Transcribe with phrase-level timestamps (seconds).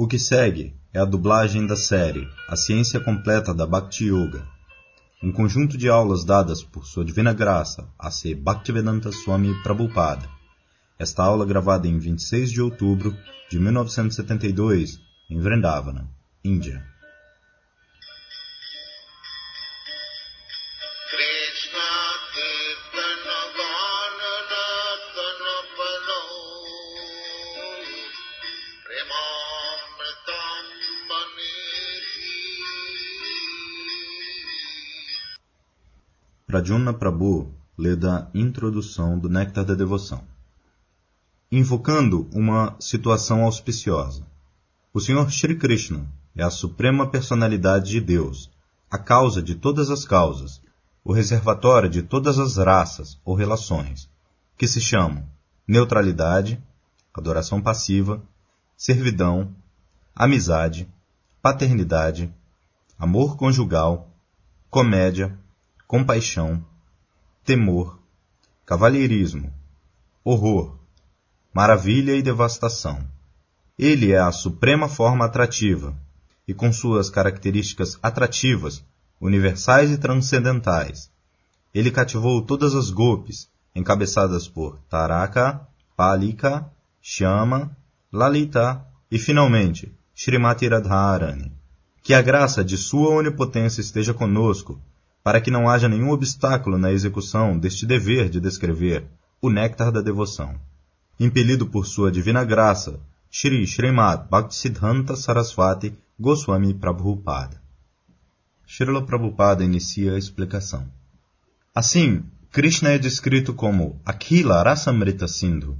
[0.00, 4.46] O que segue é a dublagem da série A Ciência Completa da Bhakti Yoga,
[5.20, 8.32] um conjunto de aulas dadas por Sua Divina Graça a C.
[8.32, 10.30] Bhaktivedanta Swami Prabhupada.
[11.00, 13.12] Esta aula gravada em 26 de outubro
[13.50, 16.08] de 1972 em Vrindavana,
[16.44, 16.80] Índia.
[36.58, 40.24] Pradyumna Prabhu lê da introdução do Néctar da Devoção.
[41.52, 44.26] Invocando uma situação auspiciosa.
[44.92, 48.50] O Senhor Shri Krishna é a suprema personalidade de Deus,
[48.90, 50.60] a causa de todas as causas,
[51.04, 54.10] o reservatório de todas as raças ou relações,
[54.56, 55.24] que se chamam
[55.64, 56.60] neutralidade,
[57.14, 58.20] adoração passiva,
[58.76, 59.54] servidão,
[60.12, 60.88] amizade,
[61.40, 62.34] paternidade,
[62.98, 64.10] amor conjugal,
[64.68, 65.37] comédia,
[65.88, 66.62] compaixão,
[67.42, 67.98] temor,
[68.66, 69.50] cavalheirismo,
[70.22, 70.76] horror,
[71.50, 73.02] maravilha e devastação.
[73.78, 75.96] Ele é a suprema forma atrativa,
[76.46, 78.84] e com suas características atrativas,
[79.18, 81.10] universais e transcendentais,
[81.72, 85.66] ele cativou todas as golpes, encabeçadas por Taraka,
[85.96, 87.74] Palika, Shama,
[88.12, 91.50] Lalita e, finalmente, Srimati Radharani.
[92.02, 94.78] Que a graça de sua onipotência esteja conosco,
[95.28, 99.04] para que não haja nenhum obstáculo na execução deste dever de descrever
[99.42, 100.58] o néctar da devoção.
[101.20, 102.98] Impelido por sua divina graça,
[103.30, 107.60] Shri Srimad Bhaktisiddhanta Saraswati Goswami Prabhupada.
[108.66, 110.88] Srila Prabhupada inicia a explicação.
[111.74, 115.76] Assim, Krishna é descrito como Akhila Rasamrita Sindhu.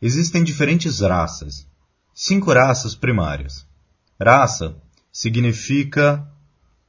[0.00, 1.68] Existem diferentes raças,
[2.12, 3.64] cinco raças primárias.
[4.20, 4.74] Raça
[5.12, 6.28] significa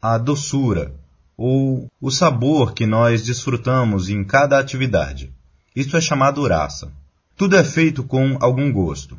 [0.02, 1.03] a doçura,
[1.38, 5.34] ou o sabor que nós desfrutamos em cada atividade.
[5.76, 6.92] Isso é chamado raça.
[7.36, 9.18] Tudo é feito com algum gosto.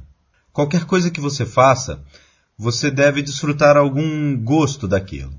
[0.53, 2.01] Qualquer coisa que você faça,
[2.57, 5.35] você deve desfrutar algum gosto daquilo.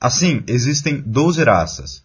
[0.00, 2.02] Assim, existem 12 raças,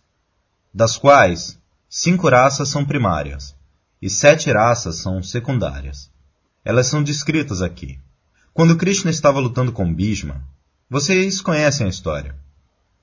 [0.73, 1.57] das quais
[1.89, 3.55] cinco raças são primárias
[4.01, 6.11] e sete raças são secundárias.
[6.63, 7.97] Elas são descritas aqui.
[8.53, 10.43] Quando Krishna estava lutando com Bhishma,
[10.89, 12.35] vocês conhecem a história.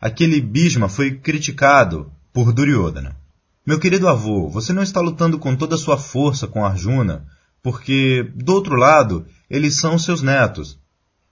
[0.02, 3.16] Aquele Bhishma foi criticado por Duryodhana.
[3.64, 7.24] Meu querido avô, você não está lutando com toda a sua força com Arjuna,
[7.62, 10.76] porque, do outro lado, eles são seus netos.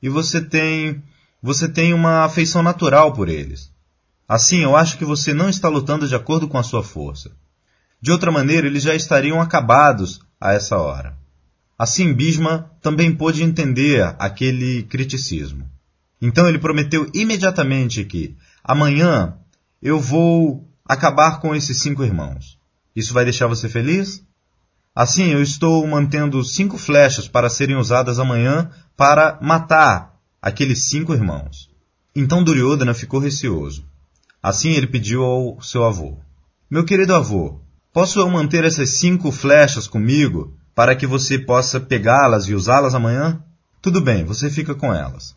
[0.00, 1.03] E você tem.
[1.42, 3.72] você tem uma afeição natural por eles.
[4.28, 7.32] Assim, eu acho que você não está lutando de acordo com a sua força.
[8.00, 11.19] De outra maneira, eles já estariam acabados a essa hora.
[11.76, 15.69] Assim, Bhishma também pôde entender aquele criticismo.
[16.22, 19.34] Então ele prometeu imediatamente que, amanhã,
[19.82, 22.59] eu vou acabar com esses cinco irmãos.
[22.94, 24.22] Isso vai deixar você feliz?
[24.94, 31.71] Assim, eu estou mantendo cinco flechas para serem usadas amanhã para matar aqueles cinco irmãos.
[32.15, 33.84] Então Duryodhana ficou receoso.
[34.43, 36.19] Assim ele pediu ao seu avô:
[36.69, 37.60] Meu querido avô,
[37.92, 43.42] posso eu manter essas cinco flechas comigo para que você possa pegá-las e usá-las amanhã?
[43.81, 45.37] Tudo bem, você fica com elas.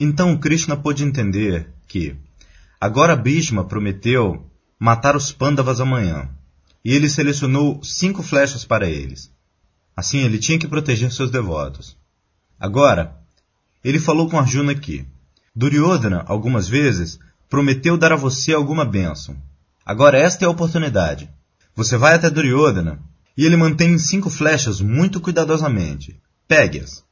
[0.00, 2.16] Então Krishna pôde entender que
[2.80, 6.28] agora Bhishma prometeu matar os Pandavas amanhã,
[6.84, 9.32] e ele selecionou cinco flechas para eles.
[9.96, 11.96] Assim ele tinha que proteger seus devotos.
[12.60, 13.16] Agora,
[13.82, 15.06] ele falou com Arjuna que
[15.54, 19.36] Duryodhana, algumas vezes, prometeu dar a você alguma bênção.
[19.84, 21.30] Agora esta é a oportunidade.
[21.74, 23.00] Você vai até Duryodhana
[23.36, 26.20] e ele mantém cinco flechas muito cuidadosamente.
[26.46, 27.04] Pegue-as.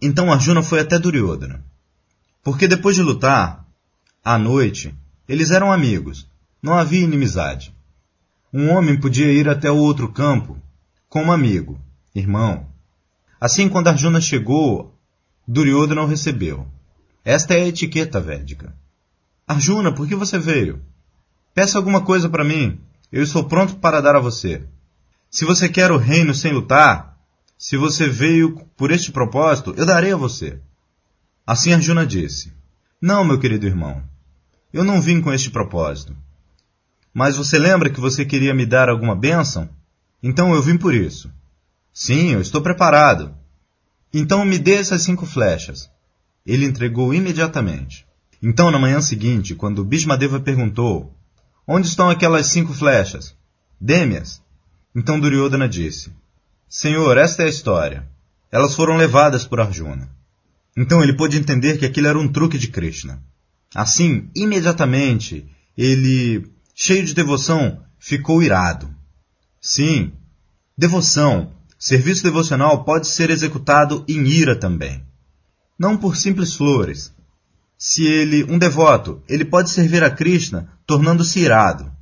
[0.00, 1.64] Então Arjuna foi até Duryodhana.
[2.42, 3.66] Porque depois de lutar,
[4.24, 4.94] à noite,
[5.28, 6.26] eles eram amigos.
[6.62, 7.74] Não havia inimizade.
[8.52, 10.56] Um homem podia ir até o outro campo
[11.08, 11.80] como amigo,
[12.14, 12.66] irmão.
[13.40, 14.94] Assim, quando Arjuna chegou,
[15.46, 16.66] Duryodhana o recebeu.
[17.24, 18.74] Esta é a etiqueta védica.
[19.46, 20.82] Arjuna, por que você veio?
[21.54, 22.80] Peça alguma coisa para mim.
[23.10, 24.66] Eu estou pronto para dar a você.
[25.30, 27.18] Se você quer o reino sem lutar,
[27.56, 30.60] se você veio por este propósito, eu darei a você.
[31.46, 32.52] Assim Arjuna disse:
[33.00, 34.02] Não, meu querido irmão,
[34.72, 36.16] eu não vim com este propósito.
[37.12, 39.68] Mas você lembra que você queria me dar alguma bênção?
[40.22, 41.30] Então eu vim por isso.
[41.92, 43.34] Sim, eu estou preparado.
[44.12, 45.90] Então me dê essas cinco flechas.
[46.46, 48.06] Ele entregou imediatamente.
[48.42, 51.12] Então, na manhã seguinte, quando Bhishmadeva perguntou:
[51.66, 53.34] Onde estão aquelas cinco flechas?
[53.80, 54.40] Dê-me-as.
[54.94, 56.12] Então Duryodhana disse:
[56.68, 58.08] Senhor, esta é a história.
[58.50, 60.08] Elas foram levadas por Arjuna.
[60.76, 63.22] Então ele pôde entender que aquilo era um truque de Krishna.
[63.74, 68.88] Assim, imediatamente, ele, cheio de devoção, ficou irado.
[69.60, 70.12] Sim,
[70.76, 75.04] devoção, serviço devocional pode ser executado em ira também.
[75.78, 77.12] Não por simples flores.
[77.76, 81.92] Se ele, um devoto, ele pode servir a Krishna tornando-se irado.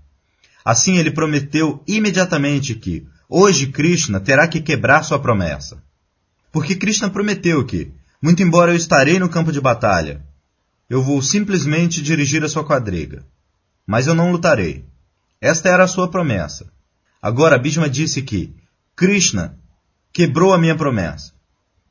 [0.64, 5.82] Assim ele prometeu imediatamente que, hoje Krishna terá que quebrar sua promessa.
[6.50, 7.92] Porque Krishna prometeu que,
[8.22, 10.24] muito embora eu estarei no campo de batalha,
[10.88, 13.24] eu vou simplesmente dirigir a sua quadriga.
[13.86, 14.84] Mas eu não lutarei.
[15.40, 16.72] Esta era a sua promessa.
[17.20, 18.54] Agora Bhishma disse que
[18.94, 19.58] Krishna
[20.12, 21.32] quebrou a minha promessa.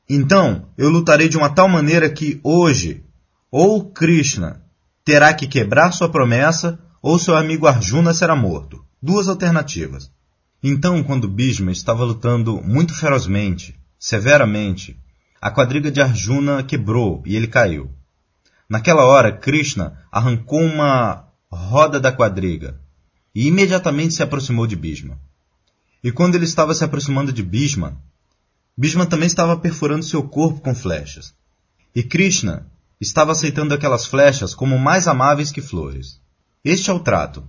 [0.08, 3.04] Então eu lutarei de uma tal maneira que hoje,
[3.50, 4.62] ou Krishna
[5.04, 8.84] terá que quebrar sua promessa, ou seu amigo Arjuna será morto.
[9.00, 10.10] Duas alternativas.
[10.62, 14.98] Então, quando Bhishma estava lutando muito ferozmente, severamente,
[15.40, 17.95] a quadriga de Arjuna quebrou e ele caiu.
[18.68, 22.80] Naquela hora, Krishna arrancou uma roda da quadriga
[23.34, 25.18] e imediatamente se aproximou de Bhishma.
[26.02, 28.00] E quando ele estava se aproximando de Bhishma,
[28.76, 31.32] Bhishma também estava perfurando seu corpo com flechas.
[31.94, 32.66] E Krishna
[33.00, 36.20] estava aceitando aquelas flechas como mais amáveis que flores.
[36.64, 37.48] Este é o trato.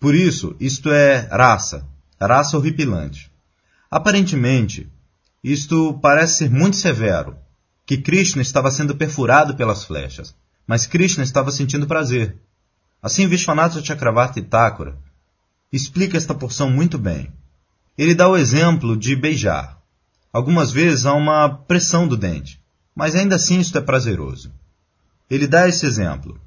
[0.00, 1.86] Por isso, isto é raça,
[2.20, 3.30] raça horripilante.
[3.90, 4.90] Aparentemente,
[5.42, 7.36] isto parece ser muito severo,
[7.86, 10.34] que Krishna estava sendo perfurado pelas flechas,
[10.68, 12.36] mas Krishna estava sentindo prazer.
[13.02, 14.98] Assim, Vishwanatha Chakravarti Thakura
[15.72, 17.32] explica esta porção muito bem.
[17.96, 19.78] Ele dá o exemplo de beijar.
[20.30, 22.60] Algumas vezes há uma pressão do dente,
[22.94, 24.52] mas ainda assim isto é prazeroso.
[25.30, 26.38] Ele dá esse exemplo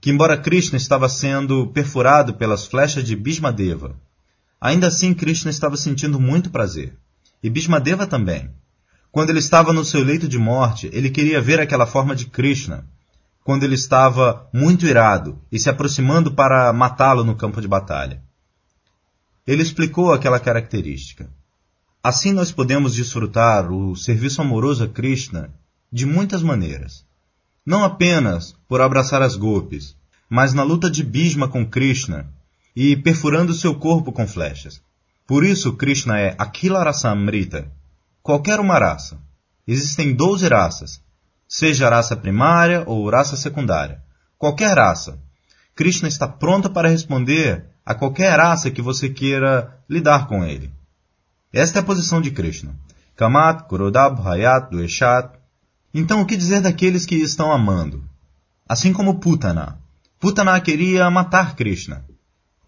[0.00, 3.96] que embora Krishna estava sendo perfurado pelas flechas de Bhismadeva,
[4.60, 6.96] ainda assim Krishna estava sentindo muito prazer.
[7.42, 8.50] E Bhismadeva também.
[9.10, 12.86] Quando ele estava no seu leito de morte, ele queria ver aquela forma de Krishna,
[13.44, 18.20] quando ele estava muito irado e se aproximando para matá-lo no campo de batalha.
[19.46, 21.30] Ele explicou aquela característica.
[22.02, 25.54] Assim nós podemos desfrutar o serviço amoroso a Krishna
[25.92, 27.04] de muitas maneiras
[27.64, 29.96] não apenas por abraçar as golpes,
[30.28, 32.28] mas na luta de Bhishma com Krishna
[32.76, 34.82] e perfurando seu corpo com flechas.
[35.26, 37.70] Por isso Krishna é Akila Rasamrita,
[38.22, 39.18] qualquer uma raça.
[39.66, 41.00] Existem 12 raças,
[41.48, 44.02] seja raça primária ou raça secundária.
[44.38, 45.18] Qualquer raça.
[45.74, 50.72] Krishna está pronto para responder a qualquer raça que você queira lidar com ele.
[51.52, 52.74] Esta é a posição de Krishna.
[53.16, 55.38] Kamat, Kurodab, Hayat, Dueshat,
[55.94, 58.02] então, o que dizer daqueles que estão amando?
[58.68, 59.78] Assim como Putana.
[60.18, 62.04] Putana queria matar Krishna.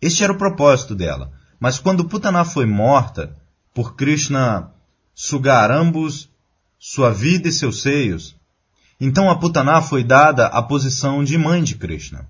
[0.01, 1.33] Este era o propósito dela.
[1.59, 3.37] Mas quando Putana foi morta,
[3.75, 4.71] por Krishna
[5.13, 6.31] sugar ambos
[6.79, 8.36] sua vida e seus seios,
[9.01, 12.27] então a Putana foi dada a posição de mãe de Krishna.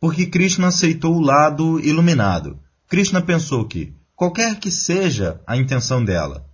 [0.00, 2.58] Porque Krishna aceitou o lado iluminado.
[2.88, 6.46] Krishna pensou que, qualquer que seja a intenção dela,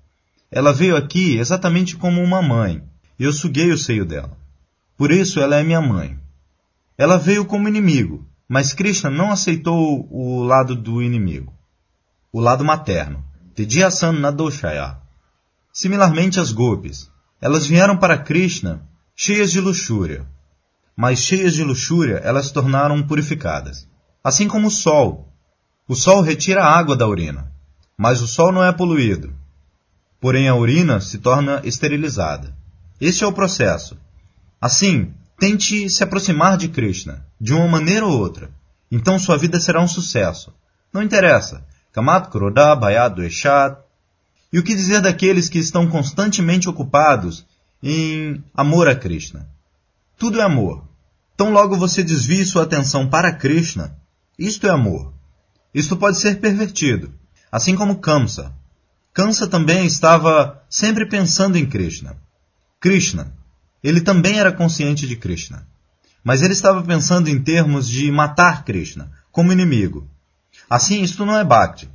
[0.50, 2.82] ela veio aqui exatamente como uma mãe,
[3.18, 4.36] eu suguei o seio dela.
[4.96, 6.18] Por isso ela é minha mãe.
[6.96, 11.52] Ela veio como inimigo, mas Krishna não aceitou o lado do inimigo,
[12.32, 13.24] o lado materno.
[13.54, 14.98] Tedyasan Nadoshaya.
[15.72, 17.10] Similarmente as golpes,
[17.40, 18.87] elas vieram para Krishna
[19.20, 20.24] cheias de luxúria,
[20.96, 23.88] mas cheias de luxúria elas se tornaram purificadas.
[24.22, 25.28] Assim como o sol.
[25.88, 27.52] O sol retira a água da urina,
[27.96, 29.34] mas o sol não é poluído.
[30.20, 32.54] Porém a urina se torna esterilizada.
[33.00, 33.98] Este é o processo.
[34.60, 38.52] Assim, tente se aproximar de Krishna, de uma maneira ou outra.
[38.88, 40.54] Então sua vida será um sucesso.
[40.92, 41.66] Não interessa.
[41.90, 43.78] Kamat Kuroda, Bayad, Eshat.
[44.52, 47.44] E o que dizer daqueles que estão constantemente ocupados
[47.82, 49.48] em amor a Krishna?
[50.16, 50.84] Tudo é amor.
[51.36, 53.96] Tão logo você desvie sua atenção para Krishna,
[54.38, 55.12] isto é amor.
[55.74, 57.12] Isto pode ser pervertido,
[57.50, 58.54] assim como Kamsa.
[59.12, 62.16] Kamsa também estava sempre pensando em Krishna.
[62.80, 63.32] Krishna.
[63.82, 65.66] Ele também era consciente de Krishna.
[66.22, 70.08] Mas ele estava pensando em termos de matar Krishna, como inimigo.
[70.68, 71.88] Assim, isto não é Bhakti.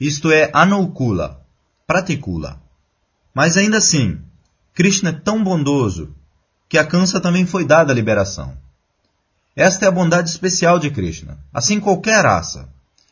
[0.00, 1.44] Isto é Anukula,
[1.86, 2.62] Pratikula.
[3.34, 4.20] Mas ainda assim,
[4.78, 6.14] Krishna é tão bondoso
[6.68, 8.56] que a Kansa também foi dada a liberação.
[9.56, 11.36] Esta é a bondade especial de Krishna.
[11.52, 12.68] Assim qualquer raça.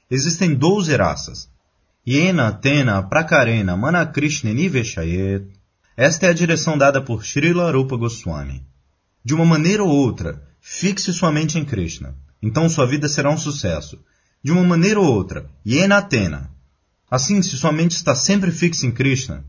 [0.08, 1.48] Existem 12 raças.
[2.06, 5.44] Yena, Tena, Prakarena, Mana Krishna Niveshayet,
[5.96, 8.64] esta é a direção dada por Srila Rupa Goswami.
[9.24, 12.14] De uma maneira ou outra, fixe sua mente em Krishna.
[12.40, 13.98] Então sua vida será um sucesso.
[14.40, 16.48] De uma maneira ou outra, Yena Atena.
[17.10, 19.44] Assim, se sua mente está sempre fixa em Krishna,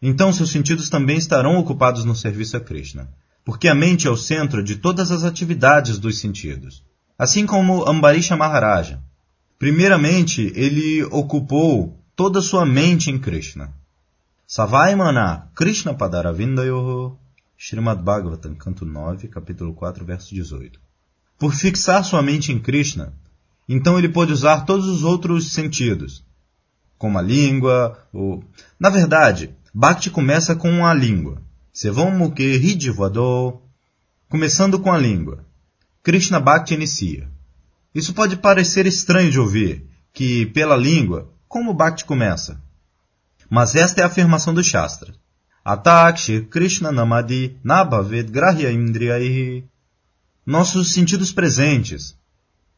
[0.00, 3.08] então seus sentidos também estarão ocupados no serviço a Krishna.
[3.46, 6.82] porque a mente é o centro de todas as atividades dos sentidos.
[7.16, 9.00] Assim como Ambarisha Maharaja.
[9.56, 13.72] Primeiramente, ele ocupou toda sua mente em Krishna.
[14.48, 17.16] Savaimana Krishna Padaravindayoho
[17.56, 20.78] Srimad Bhagavatam, canto 9, capítulo 4, verso 18.
[21.38, 23.14] Por fixar sua mente em Krishna,
[23.68, 26.24] então ele pôde usar todos os outros sentidos,
[26.98, 28.42] como a língua, o...
[28.78, 31.42] Na verdade, Bhakti começa com a língua.
[31.70, 33.60] Sevamuke Hidivado,
[34.26, 35.44] começando com a língua.
[36.02, 37.28] Krishna Bhakti inicia.
[37.94, 42.58] Isso pode parecer estranho de ouvir, que pela língua, como Bhakti começa?
[43.50, 45.12] Mas esta é a afirmação do Shastra.
[45.62, 49.62] Atakshi Krishna Namadi Nabhavet Grahya Indriyaihi.
[50.46, 52.16] Nossos sentidos presentes,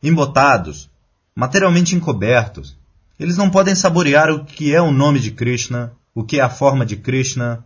[0.02, 0.90] embotados,
[1.32, 2.76] materialmente encobertos,
[3.20, 6.50] eles não podem saborear o que é o nome de Krishna, o que é a
[6.50, 7.64] forma de Krishna,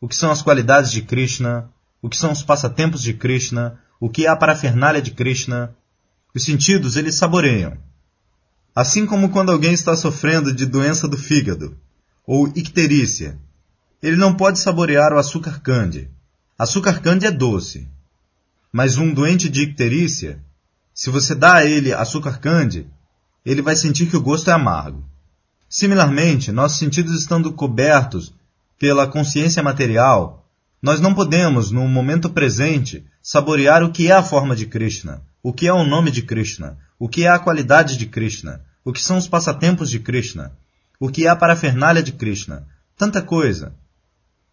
[0.00, 1.70] o que são as qualidades de Krishna,
[2.02, 5.72] o que são os passatempos de Krishna, o que é a parafernália de Krishna.
[6.34, 7.78] Os sentidos eles saboreiam.
[8.74, 11.78] Assim como quando alguém está sofrendo de doença do fígado,
[12.26, 13.38] ou icterícia,
[14.02, 16.10] ele não pode saborear o açúcar candy.
[16.58, 17.88] Açúcar candy é doce.
[18.72, 20.42] Mas um doente de icterícia,
[20.92, 22.88] se você dá a ele açúcar candy,
[23.46, 25.13] ele vai sentir que o gosto é amargo.
[25.76, 28.32] Similarmente, nossos sentidos estando cobertos
[28.78, 30.48] pela consciência material,
[30.80, 35.52] nós não podemos, no momento presente, saborear o que é a forma de Krishna, o
[35.52, 39.02] que é o nome de Krishna, o que é a qualidade de Krishna, o que
[39.02, 40.52] são os passatempos de Krishna,
[41.00, 42.68] o que é a parafernália de Krishna.
[42.96, 43.74] Tanta coisa.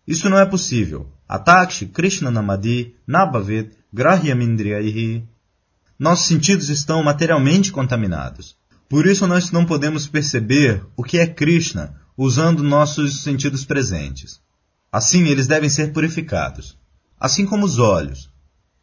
[0.07, 1.07] Isso não é possível.
[1.29, 5.23] Atakshi Krishna Namadi Nabhavid Grahyamindriyaihi.
[5.99, 8.59] Nossos sentidos estão materialmente contaminados.
[8.91, 14.41] Por isso nós não podemos perceber o que é Krishna usando nossos sentidos presentes.
[14.91, 16.77] Assim eles devem ser purificados.
[17.17, 18.29] Assim como os olhos.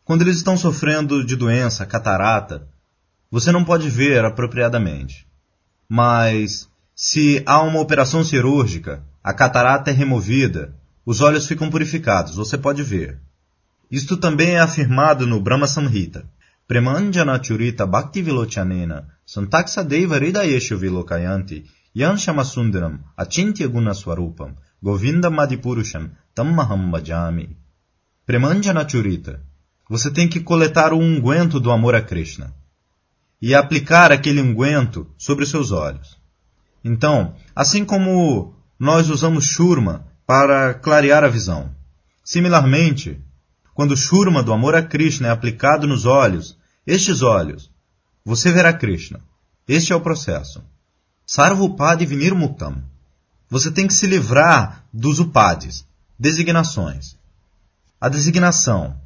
[0.07, 2.67] Quando eles estão sofrendo de doença, catarata,
[3.31, 5.27] você não pode ver apropriadamente.
[5.87, 10.75] Mas se há uma operação cirúrgica, a catarata é removida
[11.05, 13.21] os olhos ficam purificados, você pode ver.
[13.91, 16.25] Isto também é afirmado no Brahma Samhita.
[16.69, 26.11] Premanjana Churita Bhakti Vilochanena Santaksa Deva Ridayeshu Vilokayanti Yan Shamasundaram Achintya Guna Swarupam Govinda Madipurusham
[26.35, 27.57] Tammaham Bhajami
[28.27, 29.41] Premanjana Churita
[29.89, 32.55] Você tem que coletar o unguento do amor a Krishna
[33.41, 36.19] e aplicar aquele unguento sobre os seus olhos.
[36.85, 41.71] Então, assim como nós usamos churma para clarear a visão.
[42.23, 43.19] Similarmente,
[43.79, 46.58] quando o Shurma do amor a Krishna é aplicado nos olhos,
[46.91, 47.71] estes olhos,
[48.25, 49.21] você verá Krishna.
[49.69, 50.63] Este é o processo.
[51.27, 52.83] Sarvupadi Vinir Muktam.
[53.51, 55.87] Você tem que se livrar dos upadis,
[56.19, 57.17] designações.
[58.01, 58.99] A designação.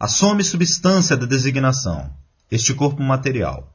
[0.00, 2.12] A soma e substância da designação.
[2.50, 3.72] Este corpo material.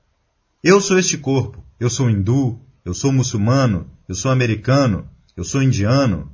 [0.61, 1.63] Eu sou este corpo.
[1.79, 2.59] Eu sou hindu.
[2.83, 3.89] Eu sou muçulmano.
[4.09, 5.07] Eu sou americano.
[5.37, 6.29] Eu sou indiano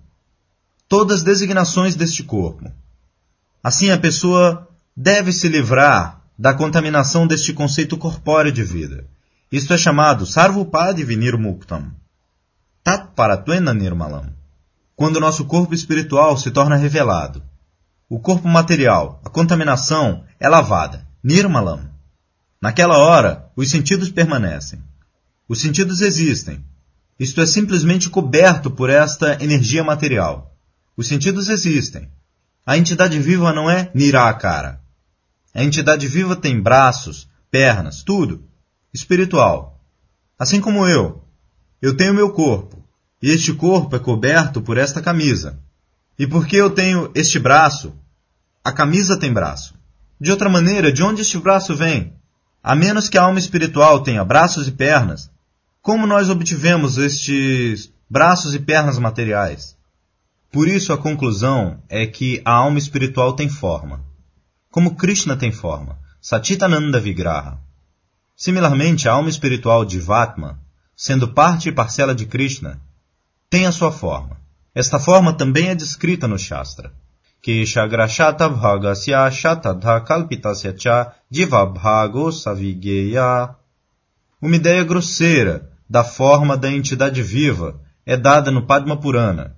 [0.88, 2.72] todas as designações deste corpo.
[3.64, 9.08] Assim, a pessoa deve se livrar da contaminação deste conceito corpóreo de vida.
[9.52, 11.92] Isto é chamado Sarvupadi Vinir Muktam.
[12.84, 14.30] Tat Paratwena Nirmalam.
[14.96, 17.42] Quando nosso corpo espiritual se torna revelado.
[18.10, 21.08] O corpo material, a contaminação, é lavada.
[21.24, 21.90] Nirmalam.
[22.62, 24.82] Naquela hora, os sentidos permanecem.
[25.50, 26.64] Os sentidos existem.
[27.20, 30.56] Isto é simplesmente coberto por esta energia material.
[30.96, 32.10] Os sentidos existem.
[32.66, 34.82] A entidade viva não é Nirakara.
[35.58, 38.44] A entidade viva tem braços, pernas, tudo.
[38.94, 39.82] Espiritual.
[40.38, 41.24] Assim como eu.
[41.82, 42.78] Eu tenho meu corpo.
[43.24, 45.58] E este corpo é coberto por esta camisa.
[46.20, 47.96] E porque eu tenho este braço,
[48.64, 49.74] a camisa tem braço.
[50.22, 52.14] De outra maneira, de onde este braço vem?
[52.62, 55.28] A menos que a alma espiritual tenha braços e pernas,
[55.82, 59.76] como nós obtivemos estes braços e pernas materiais?
[60.52, 64.06] Por isso a conclusão é que a alma espiritual tem forma.
[64.78, 67.58] Como Krishna tem forma, Satitananda Vigraha.
[68.36, 70.60] Similarmente, a alma espiritual de Vatma,
[70.96, 72.80] sendo parte e parcela de Krishna,
[73.50, 74.38] tem a sua forma.
[74.76, 76.94] Esta forma também é descrita no Shastra.
[82.32, 83.56] Savigeya.
[84.40, 89.56] Uma ideia grosseira da forma da entidade viva é dada no Padma Purana,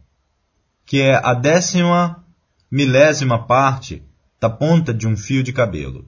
[0.86, 2.24] que é a décima
[2.72, 4.08] milésima parte
[4.39, 6.05] da ponta de um fio de cabelo.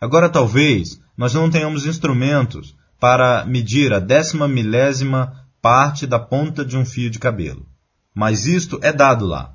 [0.00, 6.76] Agora, talvez, nós não tenhamos instrumentos para medir a décima milésima parte da ponta de
[6.76, 7.66] um fio de cabelo.
[8.14, 9.54] Mas isto é dado lá.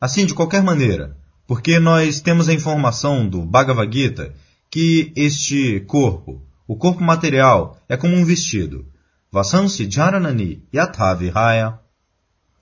[0.00, 1.16] Assim, de qualquer maneira,
[1.46, 4.34] Porque nós temos a informação do Bhagavad Gita
[4.68, 8.84] que este corpo, o corpo material, é como um vestido.
[9.30, 11.78] Vasansi Jaranani Yathavihaya.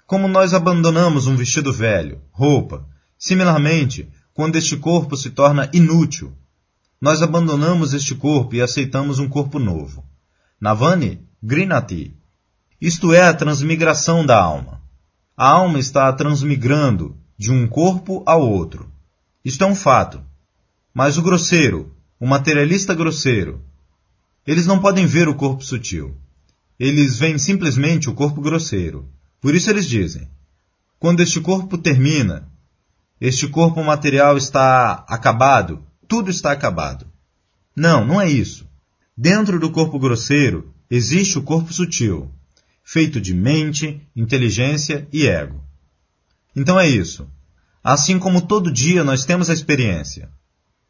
[0.07, 2.87] Como nós abandonamos um vestido velho, roupa,
[3.19, 6.33] similarmente, quando este corpo se torna inútil,
[7.01, 10.05] nós abandonamos este corpo e aceitamos um corpo novo.
[10.61, 12.17] Navani Grinati.
[12.81, 14.83] Isto é a transmigração da alma.
[15.37, 18.91] A alma está transmigrando de um corpo ao outro.
[19.45, 20.21] Isto é um fato.
[20.93, 23.63] Mas o grosseiro, o materialista grosseiro,
[24.45, 26.17] eles não podem ver o corpo sutil.
[26.79, 29.09] Eles veem simplesmente o corpo grosseiro.
[29.41, 30.29] Por isso eles dizem:
[30.99, 32.51] quando este corpo termina,
[33.27, 37.07] este corpo material está acabado, tudo está acabado.
[37.75, 38.69] Não, não é isso.
[39.17, 42.31] Dentro do corpo grosseiro existe o corpo sutil,
[42.85, 45.65] feito de mente, inteligência e ego.
[46.55, 47.27] Então é isso.
[47.83, 50.29] Assim como todo dia nós temos a experiência.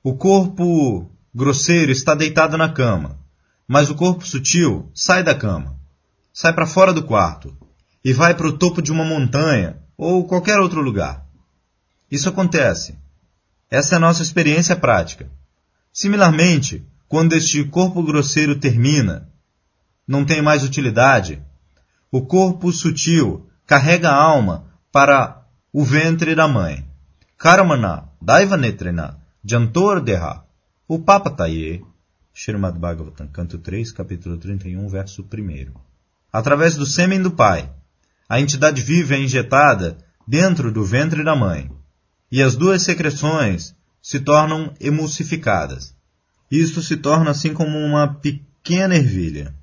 [0.02, 3.16] O corpo grosseiro está deitado na cama,
[3.68, 5.78] mas o corpo sutil sai da cama,
[6.32, 7.56] sai para fora do quarto
[8.04, 11.23] e vai para o topo de uma montanha ou qualquer outro lugar.
[12.10, 12.98] Isso acontece.
[13.70, 15.28] Essa é a nossa experiência prática.
[15.92, 19.28] Similarmente, quando este corpo grosseiro termina,
[20.06, 21.42] não tem mais utilidade,
[22.10, 26.86] o corpo sutil carrega a alma para o ventre da mãe.
[27.36, 30.44] Karmana Daivanetrena Jantor Deha
[30.88, 31.84] Upapataye
[32.32, 35.72] Srimad Bhagavatam, canto 3, capítulo 31, verso 1.
[36.32, 37.70] Através do sêmen do pai,
[38.28, 39.96] a entidade viva é injetada
[40.26, 41.70] dentro do ventre da mãe,
[42.34, 45.94] e as duas secreções se tornam emulsificadas.
[46.50, 49.54] Isto se torna assim como uma pequena ervilha.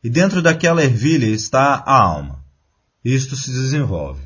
[0.00, 2.44] E dentro daquela ervilha está a alma.
[3.04, 4.22] Isto se desenvolve.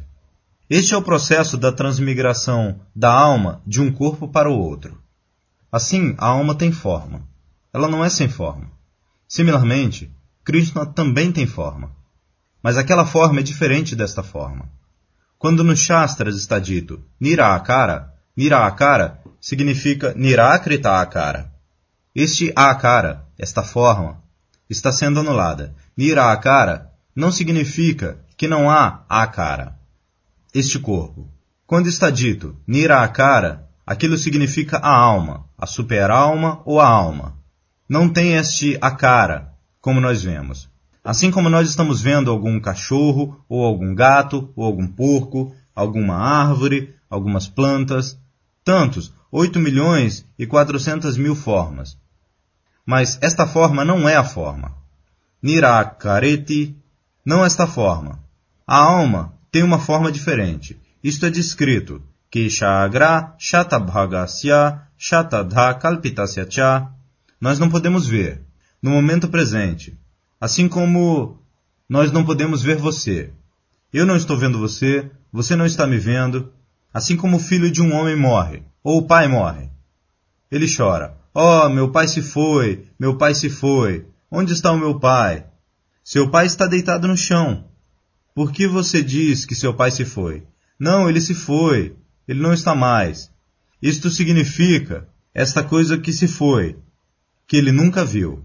[0.69, 5.01] Este é o processo da transmigração da alma de um corpo para o outro.
[5.73, 7.27] Assim, a alma tem forma.
[7.73, 8.71] Ela não é sem forma.
[9.27, 11.91] Similarmente, Krishna também tem forma.
[12.63, 14.69] Mas aquela forma é diferente desta forma.
[15.45, 21.53] Quando nos Shastras está dito Niraakara, Niraakara significa Nirakrita Akara.
[22.15, 24.23] Este Akara, esta forma,
[24.71, 25.75] está sendo anulada.
[25.95, 29.79] Niraakara não significa que não há Akara
[30.55, 31.29] este corpo.
[31.67, 37.37] Quando está dito Niraakara, aquilo significa a alma, a super-alma ou a alma.
[37.87, 40.71] Não tem este Akara, como nós vemos.
[41.05, 46.95] Assim como nós estamos vendo algum cachorro, ou algum gato, ou algum porco, alguma árvore,
[47.11, 48.19] algumas plantas,
[48.65, 51.99] tantos, 8 milhões e 400 mil formas.
[52.87, 54.73] Mas esta forma não é a forma.
[55.43, 56.75] Nirakareti
[57.25, 58.19] não esta forma.
[58.67, 60.81] A alma tem uma forma diferente.
[61.03, 66.91] Isto é descrito que Shagra Shatabhagasya Shatadha Kalpitasya Cha.
[67.39, 68.43] Nós não podemos ver
[68.83, 69.99] no momento presente,
[70.41, 71.39] assim como
[71.89, 73.33] nós não podemos ver você.
[73.93, 76.53] Eu não estou vendo você, você não está me vendo,
[76.93, 79.71] assim como o filho de um homem morre, ou o pai morre.
[80.51, 84.07] Ele chora: Oh, meu pai se foi, meu pai se foi.
[84.31, 85.47] Onde está o meu pai?
[86.03, 87.65] Seu pai está deitado no chão.
[88.35, 90.45] Por que você diz que seu pai se foi?
[90.79, 91.97] Não, ele se foi.
[92.27, 93.31] Ele não está mais.
[93.81, 96.79] Isto significa esta coisa que se foi,
[97.47, 98.45] que ele nunca viu.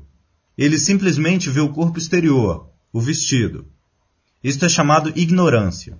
[0.59, 3.65] Ele simplesmente vê o corpo exterior, o vestido.
[4.43, 5.97] Isto é chamado ignorância.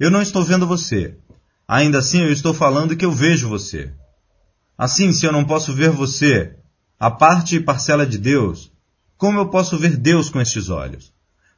[0.00, 1.16] Eu não estou vendo você.
[1.68, 3.92] Ainda assim, eu estou falando que eu vejo você.
[4.76, 6.56] Assim, se eu não posso ver você,
[6.98, 8.72] a parte e parcela de Deus,
[9.16, 11.12] como eu posso ver Deus com estes olhos?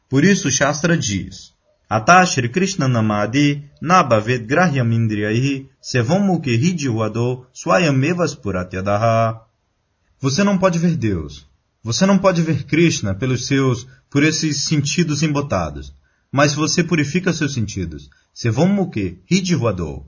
[0.06, 1.54] Por isso, Shastra diz:
[1.88, 9.40] Atashri Krishnanamadi Nabhavet Grahyam Indriyahi Sevamukhi Hidivado Swayamevas Puratyadaha.
[10.20, 11.46] Você não pode ver Deus,
[11.86, 15.94] você não pode ver Krishna pelos seus, por esses sentidos embotados.
[16.32, 18.10] Mas você purifica seus sentidos.
[18.34, 20.04] Sevamukhi hijivado.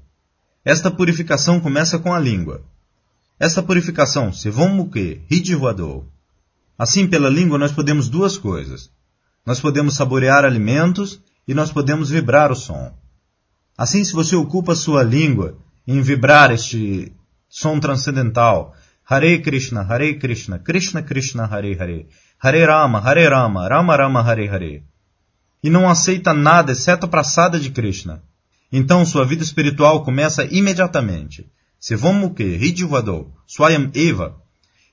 [0.64, 2.64] Esta purificação começa com a língua.
[3.38, 6.04] Esta purificação, sevamukhi hijivado.
[6.76, 8.90] Assim, pela língua, nós podemos duas coisas.
[9.46, 12.92] Nós podemos saborear alimentos e nós podemos vibrar o som.
[13.76, 17.12] Assim, se você ocupa sua língua em vibrar este
[17.48, 18.74] som transcendental,
[19.10, 22.06] Hare Krishna, Hare Krishna, Krishna Krishna, Hare Hare,
[22.38, 24.82] Hare Rama, Hare Rama, Rama Rama, Hare Hare,
[25.62, 28.22] e não aceita nada exceto a praçada de Krishna,
[28.70, 31.50] então sua vida espiritual começa imediatamente.
[31.80, 34.36] Se vamos que Ridivado, Swayam Eva.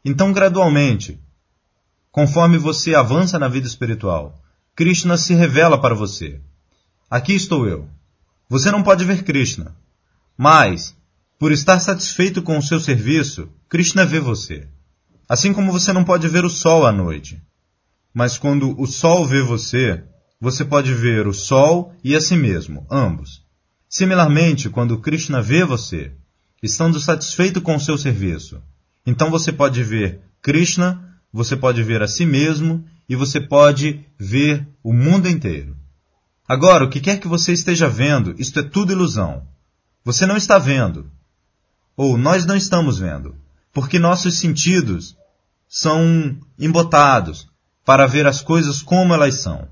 [0.03, 1.19] Então, gradualmente,
[2.11, 4.39] conforme você avança na vida espiritual,
[4.75, 6.39] Krishna se revela para você.
[7.09, 7.89] Aqui estou eu.
[8.47, 9.75] Você não pode ver Krishna,
[10.37, 10.95] mas,
[11.45, 14.67] Por estar satisfeito com o seu serviço, Krishna vê você.
[15.29, 17.39] Assim como você não pode ver o sol à noite.
[18.11, 20.03] Mas quando o sol vê você,
[20.41, 23.43] você pode ver o sol e a si mesmo, ambos.
[23.87, 26.13] Similarmente, quando Krishna vê você,
[26.63, 28.59] estando satisfeito com o seu serviço,
[29.05, 34.67] então você pode ver Krishna, você pode ver a si mesmo e você pode ver
[34.83, 35.77] o mundo inteiro.
[36.47, 39.47] Agora, o que quer que você esteja vendo, isto é tudo ilusão.
[40.03, 41.13] Você não está vendo.
[41.95, 43.35] Ou nós não estamos vendo.
[43.73, 45.15] Porque nossos sentidos
[45.67, 47.47] são embotados
[47.85, 49.67] para ver as coisas como elas são.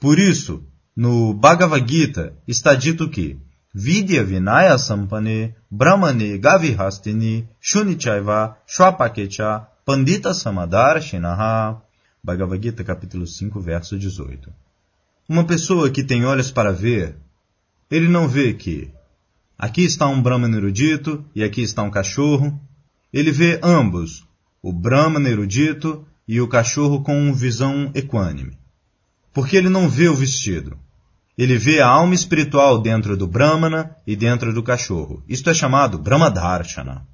[0.00, 0.62] Por isso,
[0.96, 3.38] no Bhagavad Gita está dito que
[3.74, 11.82] Vidya Vinaya Sampane Brahmane Gavihastini Shunichaiva Shwapakecha Pandita Samadara Shinaha
[12.22, 14.52] Bhagavad Gita capítulo 5 verso 18
[15.28, 17.16] Uma pessoa que tem olhos para ver,
[17.90, 18.92] ele não vê que
[19.58, 22.60] aqui está um Brahman erudito e aqui está um cachorro.
[23.12, 24.26] Ele vê ambos,
[24.62, 28.56] o Brahman erudito e o cachorro com visão equânime
[29.34, 30.78] porque ele não vê o vestido.
[31.36, 35.24] Ele vê a alma espiritual dentro do Brahmana e dentro do cachorro.
[35.28, 37.04] Isto é chamado Brahmadarshana.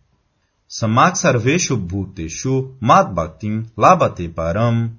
[0.69, 4.93] Samak sarveshu bhuteshu madbhaktim labate param.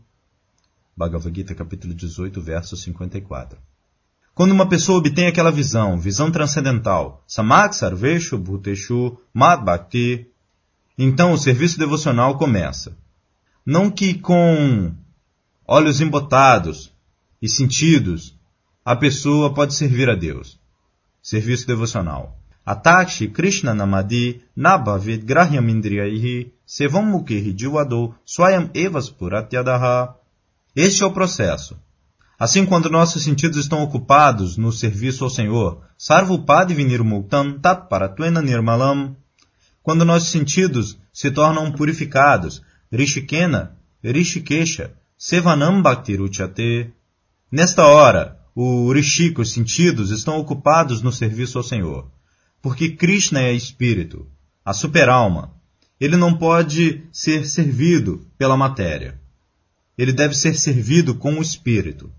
[0.98, 3.58] Bhagavad Gita capítulo 18, verso 54.
[4.42, 10.32] Quando uma pessoa obtém aquela visão, visão transcendental, Samak sarveshu bhuteshu madbhakti,
[10.98, 12.98] então o serviço devocional começa.
[13.64, 14.96] Não que com
[15.68, 16.92] olhos embotados,
[17.40, 18.36] e sentidos,
[18.84, 20.60] a pessoa pode servir a Deus.
[21.22, 22.36] Serviço devocional.
[22.66, 30.16] Atakshi Krishna Namadi Nabhavid Grahyam Indriyaihi Sevam Mukhi Jivado Swayam Evas Puratyadaha.
[30.76, 31.78] Este é o processo.
[32.42, 38.42] Assim, quando nossos sentidos estão ocupados no serviço ao Senhor, Sarvupadi Vinir Muktam Tat Paratuena
[38.42, 39.16] Nirmalam,
[39.84, 46.92] quando nossos sentidos se tornam purificados, Rishikena, Rishikesha, Sevanam Bhaktiruchate,
[47.52, 52.10] Nesta hora, o Rishika, os sentidos, estão ocupados no serviço ao Senhor.
[52.60, 54.26] Porque Krishna é espírito,
[54.66, 55.54] a superalma.
[56.00, 59.22] Ele não pode ser servido pela matéria.
[59.96, 62.12] Ele deve ser servido com o espírito.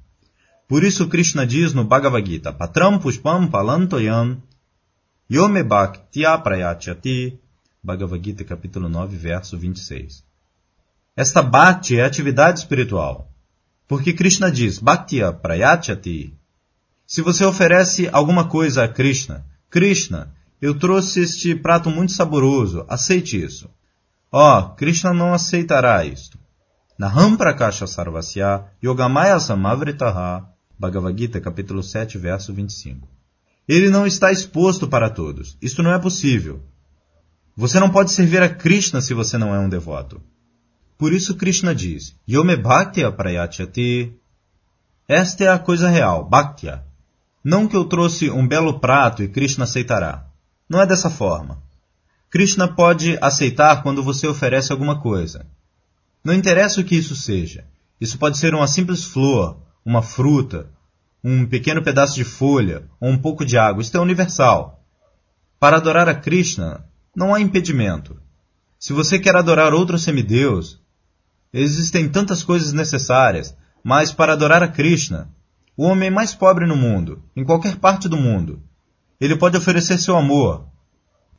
[0.72, 4.42] Por isso Krishna diz no Bhagavad Gita, Patram Pushpam Palantoyam
[5.30, 7.38] Yome Bhaktya Prayachati
[7.84, 10.24] Bhagavad Gita capítulo 9, verso 26.
[11.14, 13.28] Esta Bhakti é atividade espiritual.
[13.86, 16.32] Porque Krishna diz, Bhaktya Prayachati.
[17.06, 23.38] Se você oferece alguma coisa a Krishna, Krishna, eu trouxe este prato muito saboroso, aceite
[23.38, 23.68] isso.
[24.32, 26.38] Ó, oh, Krishna não aceitará isto.
[26.98, 30.51] Naham Prakasha Sarvasya Yogamaya Samavritaha
[30.82, 33.06] Bhagavad Gita, capítulo 7, verso 25.
[33.68, 35.56] Ele não está exposto para todos.
[35.62, 36.60] Isto não é possível.
[37.56, 40.20] Você não pode servir a Krishna se você não é um devoto.
[40.98, 44.12] Por isso Krishna diz, Yome Bhaktya Prayachati.
[45.06, 46.82] Esta é a coisa real, Bhaktya.
[47.44, 50.26] Não que eu trouxe um belo prato e Krishna aceitará.
[50.68, 51.62] Não é dessa forma.
[52.28, 55.46] Krishna pode aceitar quando você oferece alguma coisa.
[56.24, 57.64] Não interessa o que isso seja.
[58.00, 60.70] Isso pode ser uma simples flor, uma fruta,
[61.22, 63.82] um pequeno pedaço de folha ou um pouco de água.
[63.82, 64.84] Isto é universal.
[65.58, 68.20] Para adorar a Krishna, não há impedimento.
[68.78, 70.82] Se você quer adorar outro semideus,
[71.52, 75.28] Existem tantas coisas necessárias, mas para adorar a Krishna,
[75.76, 78.62] o homem mais pobre no mundo, em qualquer parte do mundo,
[79.20, 80.66] ele pode oferecer seu amor,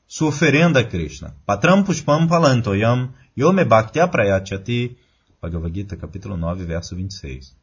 [0.08, 1.36] sua oferenda a Krishna.
[1.48, 4.96] Patram pushpam palantoyam yome bhaktya prayachati.
[5.42, 7.63] Bhagavad Gita, capítulo 9, verso 26.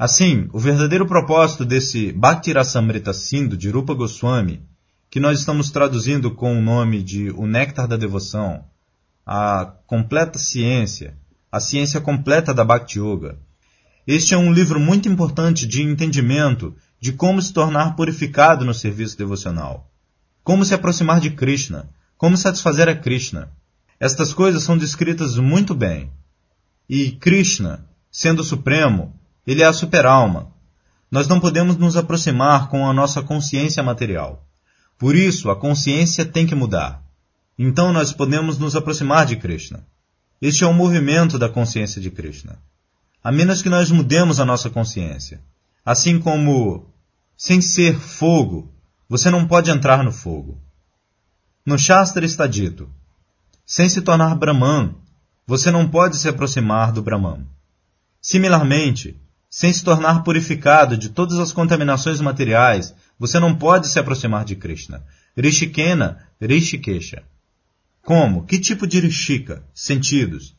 [0.00, 4.62] Assim, o verdadeiro propósito desse Bhakti Rasamrita Sindhu de Rupa Goswami,
[5.10, 8.64] que nós estamos traduzindo com o nome de O Néctar da Devoção,
[9.26, 11.18] a completa ciência,
[11.52, 13.38] a Ciência Completa da Bhakti Yoga.
[14.06, 19.18] Este é um livro muito importante de entendimento de como se tornar purificado no serviço
[19.18, 19.92] devocional,
[20.42, 23.52] como se aproximar de Krishna, como satisfazer a Krishna.
[24.00, 26.10] Estas coisas são descritas muito bem.
[26.88, 30.52] E Krishna, sendo o Supremo, ele é a superalma.
[31.10, 34.46] Nós não podemos nos aproximar com a nossa consciência material.
[34.98, 37.02] Por isso, a consciência tem que mudar.
[37.58, 39.86] Então nós podemos nos aproximar de Krishna.
[40.40, 42.58] Este é o movimento da consciência de Krishna.
[43.22, 45.42] A menos que nós mudemos a nossa consciência.
[45.84, 46.86] Assim como,
[47.36, 48.72] sem ser fogo,
[49.08, 50.58] você não pode entrar no fogo.
[51.66, 52.88] No Shastra está dito:
[53.66, 54.94] sem se tornar Brahman,
[55.46, 57.46] você não pode se aproximar do Brahman.
[58.22, 64.44] Similarmente, sem se tornar purificado de todas as contaminações materiais, você não pode se aproximar
[64.44, 65.04] de Krishna.
[65.36, 67.24] Rishikena, Rishikesha.
[68.02, 68.44] Como?
[68.44, 69.64] Que tipo de Rishika?
[69.74, 70.54] Sentidos.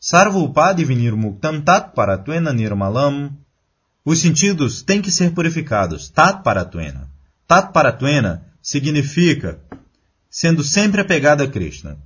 [0.00, 3.36] Sarva upadi vinir muktam tat paratuena nirmalam.
[4.04, 6.08] Os sentidos têm que ser purificados.
[6.08, 7.10] Tat paratuena.
[7.48, 9.60] Tat paratuena significa
[10.30, 11.98] sendo sempre apegado a Krishna.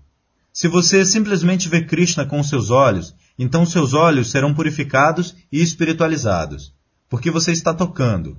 [0.53, 6.73] Se você simplesmente vê Krishna com seus olhos, então seus olhos serão purificados e espiritualizados,
[7.09, 8.39] porque você está tocando.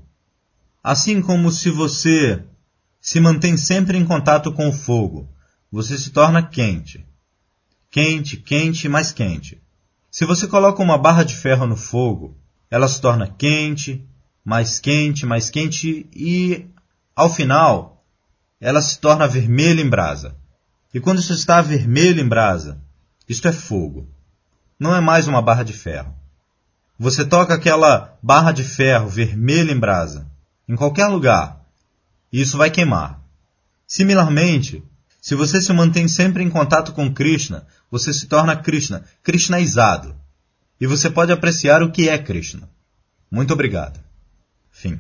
[0.84, 2.44] Assim como se você
[3.00, 5.30] se mantém sempre em contato com o fogo,
[5.72, 7.06] você se torna quente.
[7.90, 9.62] Quente, quente, mais quente.
[10.10, 12.38] Se você coloca uma barra de ferro no fogo,
[12.70, 14.08] ela se torna quente,
[14.44, 16.68] mais quente, mais quente e,
[17.16, 18.06] ao final,
[18.60, 20.36] ela se torna vermelha em brasa.
[20.94, 22.80] E quando isso está vermelho em brasa,
[23.28, 24.08] isto é fogo.
[24.84, 26.14] Não é mais uma barra de ferro.
[27.00, 30.28] Você toca aquela barra de ferro vermelha em brasa,
[30.68, 31.62] em qualquer lugar,
[32.34, 33.18] e isso vai queimar.
[33.88, 34.84] Similarmente,
[35.22, 40.18] se você se mantém sempre em contato com Krishna, você se torna Krishna, Krishnaizado.
[40.82, 42.70] E você pode apreciar o que é Krishna.
[43.32, 44.02] Muito obrigado.
[44.70, 45.00] Fim.